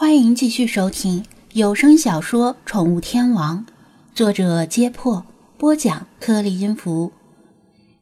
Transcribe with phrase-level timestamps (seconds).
[0.00, 3.66] 欢迎继续收听有声小说《宠物天王》，
[4.14, 5.26] 作者：揭破，
[5.58, 7.12] 播讲：颗粒音符，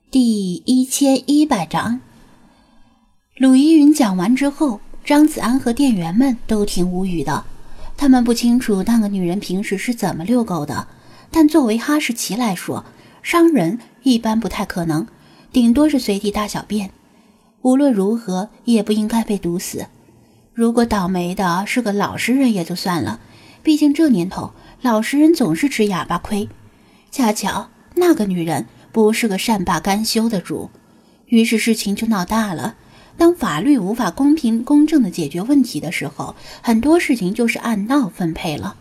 [0.09, 2.01] 第一千一百章。
[3.37, 7.45] 鲁依云讲完之后，张子安和店员们都挺无语的。
[7.97, 10.87] 他们不清楚那个女人平时是怎么遛狗的，
[11.33, 12.85] 但作为哈士奇来说，
[13.25, 15.05] 伤人一般不太可能，
[15.53, 16.93] 顶多是随地大小便。
[17.63, 19.87] 无论如何，也不应该被毒死。
[20.59, 23.21] 如果倒霉的是个老实人也就算了，
[23.63, 24.51] 毕竟这年头
[24.83, 26.49] 老实人总是吃哑巴亏。
[27.13, 30.69] 恰巧那个女人不是个善罢甘休的主，
[31.27, 32.75] 于是事情就闹大了。
[33.17, 38.75] 当法律无法公平公正的解决问题的时候，很多事情就是按闹分配了。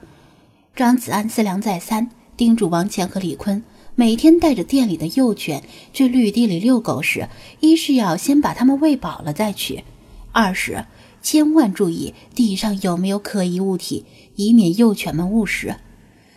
[0.76, 5.62] 张子安思量再三，叮嘱王倩和李坤，每天带着店里的幼犬
[5.94, 9.84] 去绿地里遛狗时，一是要先把它们喂饱了再去，
[10.32, 10.84] 二是。
[11.30, 14.06] 千万注意地上有没有可疑物体，
[14.38, 15.76] 以免幼犬们误食。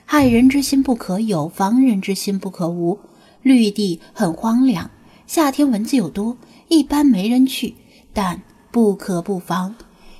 [0.05, 2.99] 害人之心不可有，防人之心不可无。
[3.41, 4.91] 绿地很荒凉，
[5.29, 7.77] 夏天蚊子又多，一般没人去，
[8.13, 9.77] 但不可不防。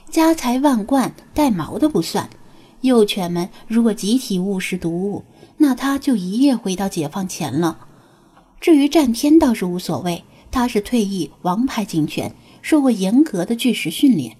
[0.09, 2.31] 家财万贯带毛的不算，
[2.83, 5.25] 幼犬们如果集体误食毒物，
[5.57, 7.89] 那它就一夜回到解放前了。
[8.61, 12.33] 至于战天倒是无所谓，他是退役王牌警犬，
[12.63, 14.37] 受过严格的拒食训练。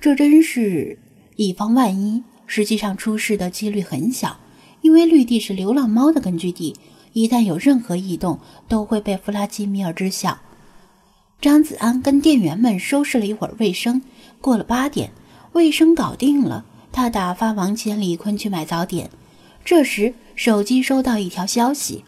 [0.00, 0.98] 这真是
[1.36, 4.38] 以防万一，实际上出事的几率很小，
[4.82, 6.76] 因为绿地是流浪猫的根据地，
[7.12, 8.38] 一旦有任何异动，
[8.68, 10.38] 都会被弗拉基米尔知晓。
[11.40, 14.02] 张子安跟店员们收拾了一会儿卫生，
[14.40, 15.10] 过了八点，
[15.52, 19.10] 卫生搞定了，他打发王乾、李坤去买早点。
[19.64, 22.04] 这时手机收到一条消息：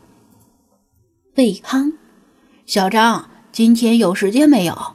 [1.36, 1.92] 魏康，
[2.64, 4.95] 小张，今天有时间没有？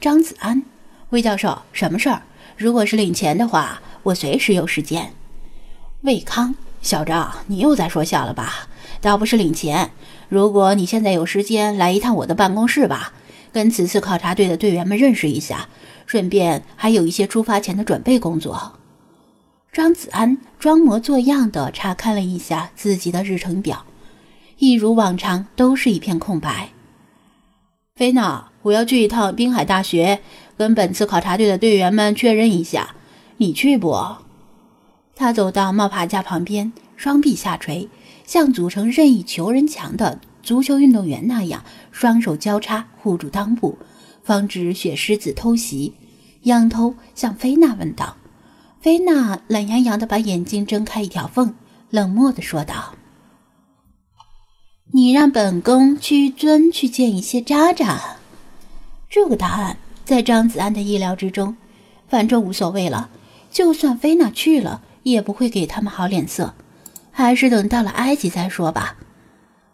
[0.00, 0.62] 张子安。
[1.10, 2.22] 魏教授，什么事儿？
[2.56, 5.14] 如果是领钱的话，我随时有时间。
[6.02, 8.68] 魏康，小张，你又在说笑了吧？
[9.00, 9.90] 倒不是领钱，
[10.28, 13.12] 如果你现在有时间，来一趟我的办公室吧，
[13.52, 15.68] 跟此次考察队的队员们认识一下，
[16.04, 18.74] 顺便还有一些出发前的准备工作。
[19.72, 23.86] 张子安装模作样的查看了一下自己的日程表，
[24.58, 26.68] 一如往常，都是一片空白。
[27.94, 30.20] 菲娜，我要去一趟滨海大学。
[30.58, 32.96] 跟本次考察队的队员们确认一下，
[33.36, 33.96] 你去不？
[35.14, 37.88] 他走到冒牌架旁边，双臂下垂，
[38.26, 43.78] 像组成任意球人墙的足球运动员那样，双手交叉护住裆部，
[44.24, 45.94] 防止雪狮子偷袭。
[46.42, 48.16] 仰头向菲娜问道
[48.80, 51.54] ：“菲娜懒洋洋的把眼睛睁开一条缝，
[51.90, 52.94] 冷漠的说道
[54.92, 58.16] ：‘你让本宫屈尊去见一些渣渣。’
[59.08, 59.76] 这个答案。”
[60.08, 61.54] 在张子安的意料之中，
[62.08, 63.10] 反正无所谓了。
[63.50, 66.54] 就算菲娜去了，也不会给他们好脸色。
[67.10, 68.96] 还是等到了埃及再说吧。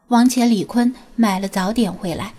[0.08, 2.34] 王乾、李坤买了早点回来，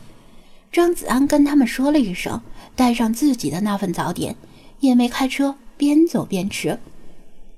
[0.73, 2.41] 张子安跟他们说了一声，
[2.75, 4.35] 带上自己的那份早点，
[4.81, 6.77] 也没开车，边走边吃。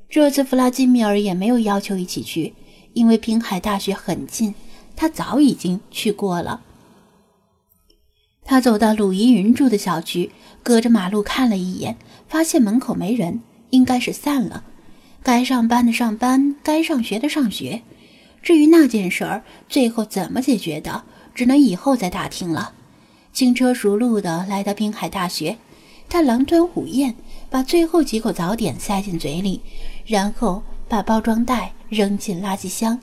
[0.07, 2.53] 这次弗拉基米尔也没有要求一起去，
[2.93, 4.53] 因为滨海大学很近，
[4.95, 6.61] 他早已经去过了。
[8.49, 10.31] 他走到鲁依云住的小区，
[10.63, 11.97] 隔着马路看了一眼，
[12.29, 13.41] 发现门口没人，
[13.71, 14.63] 应该是散了。
[15.21, 17.81] 该上班的上班，该上学的上学。
[18.41, 21.03] 至于那件事儿最后怎么解决的，
[21.35, 22.71] 只能以后再打听了。
[23.33, 25.57] 轻车熟路的来到滨海大学，
[26.07, 27.15] 他狼吞虎咽，
[27.49, 29.59] 把最后几口早点塞进嘴里，
[30.05, 32.97] 然后把包装袋扔进垃圾箱。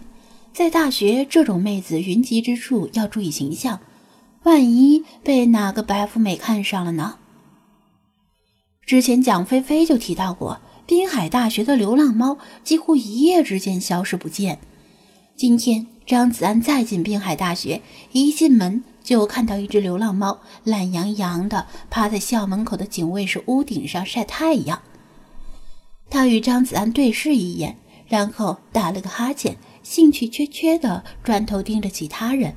[0.54, 3.78] 在大学这种妹子云集之处，要注意形象。
[4.44, 7.18] 万一被哪个白富美看上了呢？
[8.86, 14.58] 之前蒋菲菲就提到过，滨海大学的流浪猫几乎一夜之间消失不见。
[15.34, 17.80] 今天张子安再进滨海大学，
[18.12, 24.82] 一进门就看到一只流浪猫懒洋洋地趴在校门口的警卫室屋顶上晒太阳。
[26.10, 32.54] 他与张子安对视一眼，然后打了个哈欠，兴趣缺缺地转头盯着其他人。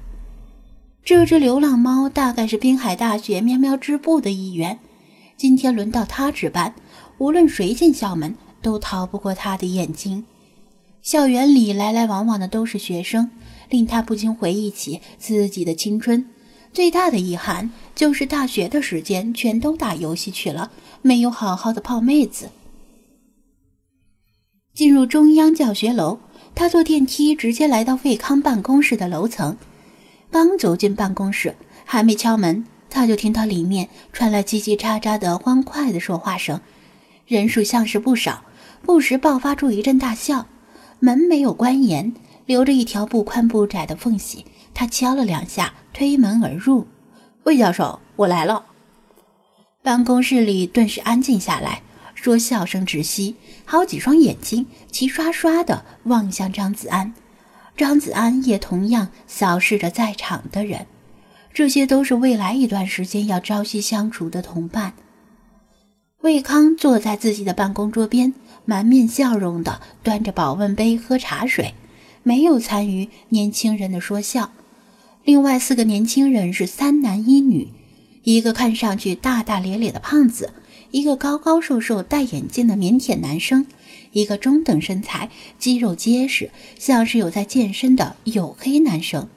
[1.07, 4.77] 这只流浪猫大概是滨海大学喵喵织部的一员，
[5.37, 6.75] 今天轮到它值班，
[7.17, 10.25] 无论谁进校门都逃不过它的眼睛。
[11.01, 13.31] 校园里来来往往的都是学生，
[13.69, 16.25] 令他不禁回忆起自己的青春。
[16.73, 20.71] 最大的遗憾就是大学的时间全都打游戏去了，
[21.01, 22.49] 没有好好的泡妹子。
[24.73, 26.19] 进入中央教学楼，
[26.53, 29.55] 他坐电梯直接来到卫康办公室的楼层。
[30.31, 36.59] 刚走进办公室，还没敲门，他就听到里面传来叽叽喳喳的欢快的说话声。
[37.25, 38.43] 人数像是不少，
[38.83, 40.45] 不时爆发出一阵大笑。
[40.99, 42.13] 门没有关严，
[42.45, 44.45] 留着一条不宽不窄的缝隙。
[44.73, 46.87] 他敲了两下，推门而入。
[47.43, 48.65] 魏教授，我来了。
[49.81, 51.81] 办公室里顿时安静下来，
[52.13, 53.35] 说笑声窒息，
[53.65, 57.13] 好几双眼睛齐刷刷地望向张子安。
[57.77, 60.87] 张子安也同样扫视着在场的人，
[61.53, 64.93] 这些都是未来一段时间要朝夕相处的同伴。
[66.21, 68.33] 魏康坐在自己的办公桌边，
[68.65, 71.75] 满面笑容地端着保温杯喝茶水，
[72.23, 74.49] 没有参与年轻人的说笑。
[75.23, 77.67] 另外四个年轻人是三男一女，
[78.23, 80.51] 一个看上去大大咧咧的胖子，
[80.89, 83.67] 一个高高瘦瘦戴眼镜的腼腆男生。
[84.17, 85.29] 一个中等身材、
[85.59, 86.49] 肌肉结实，
[86.79, 89.29] 像是有在健身的黝黑男生，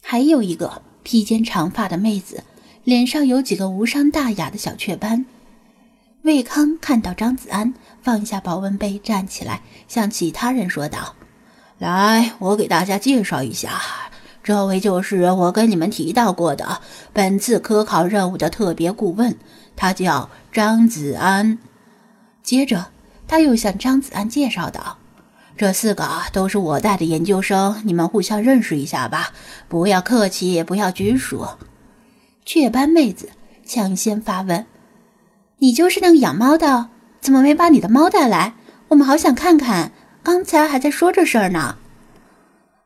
[0.00, 2.44] 还有一个披肩长发的妹子，
[2.84, 5.26] 脸上有几个无伤大雅的小雀斑。
[6.22, 11.16] 魏康看到张子安放下保温杯，站起来向其他人说道
[11.78, 13.80] ：“来，我给大家介绍一下，
[14.44, 16.80] 这位就是我跟你们提到过的
[17.12, 19.36] 本次科考任务的特别顾问，
[19.74, 21.58] 他叫张子安。”
[22.44, 22.92] 接着。
[23.28, 24.98] 他又向张子安介绍道
[25.56, 29.32] ：“这四个都是我带的研究生，你们互相认识一下吧，
[29.68, 31.46] 不要客气，也不要拘束。”
[32.44, 33.28] 雀斑妹子
[33.66, 34.64] 抢先发问
[35.58, 36.88] ：“你就是那个养猫的？
[37.20, 38.54] 怎么没把你的猫带来？
[38.88, 39.92] 我们好想看看。
[40.22, 41.76] 刚才还在说这事儿呢。”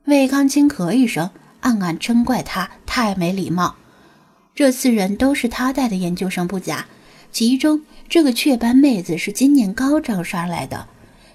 [0.06, 1.31] 魏康轻咳一声，
[1.61, 3.77] 暗暗嗔怪他太没礼貌。
[4.55, 6.87] 这四人都是他带的研究生不假，
[7.32, 7.81] 其中。
[8.08, 10.87] 这个雀斑妹子是今年高招上来的，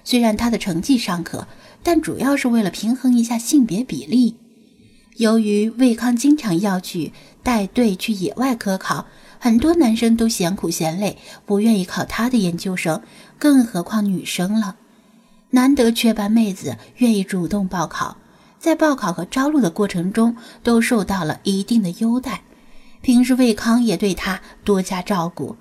[0.04, 1.48] 虽然她的成绩尚可，
[1.82, 4.36] 但主要是为了平衡一下性别比例。
[5.16, 7.12] 由于魏康经常要去
[7.42, 9.06] 带队去野外科考，
[9.40, 13.02] 很多男生都嫌苦嫌累，不愿意考他的研究生，
[13.40, 14.76] 更何况女生了。
[15.50, 18.18] 难得雀斑妹子愿意主动报考，
[18.60, 22.42] 在报考和招录的过程中都受到了一定的优待，
[23.00, 25.56] 平时魏康也对她多加照顾。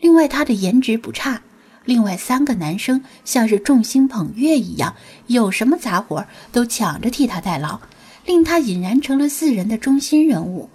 [0.00, 1.42] 另外，他的颜值不差。
[1.84, 4.94] 另外三个男生像是众星捧月一样，
[5.26, 7.80] 有什么杂活都抢着替他代劳，
[8.26, 10.68] 令他俨然成了四人的中心人物。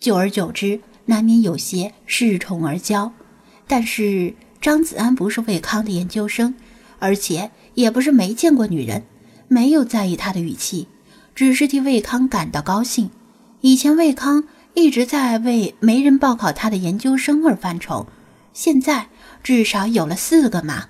[0.00, 3.12] 久而久之，难免有些恃宠而骄。
[3.68, 6.56] 但是张子安不是魏康的研究生，
[6.98, 9.04] 而且也不是没见过女人，
[9.46, 10.88] 没有在意他的语气，
[11.36, 13.10] 只是替魏康感到高兴。
[13.60, 18.08] 以前魏康一直在为没人报考他的研究生而犯愁。
[18.52, 19.08] 现在
[19.42, 20.86] 至少有了四个嘛。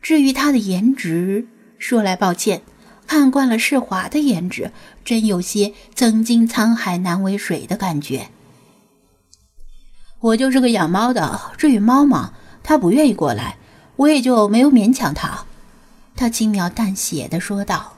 [0.00, 1.46] 至于他的颜值，
[1.78, 2.62] 说来抱歉，
[3.06, 4.72] 看惯了世华的颜值，
[5.04, 8.28] 真有些“曾经沧海难为水”的感觉。
[10.20, 12.32] 我就是个养猫的，至于猫嘛，
[12.62, 13.58] 他不愿意过来，
[13.96, 15.44] 我也就没有勉强他。
[16.14, 17.91] 他轻描淡写的说道。